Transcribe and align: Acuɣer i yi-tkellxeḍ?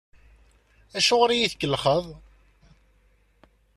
Acuɣer 0.97 1.29
i 1.31 1.37
yi-tkellxeḍ? 1.39 2.05